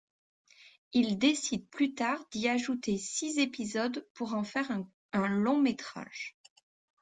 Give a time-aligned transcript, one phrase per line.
[0.93, 4.71] Il décide plus tard d'y ajouter six épisodes pour en faire
[5.13, 6.35] un long-métrage.